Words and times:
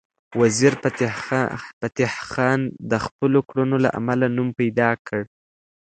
وزیرفتح 0.39 2.11
خان 2.29 2.61
د 2.91 2.93
خپلو 3.05 3.39
کړنو 3.49 3.75
له 3.83 3.89
امله 3.99 4.25
نوم 4.35 4.49
پیدا 4.59 4.89
کړ. 5.07 5.21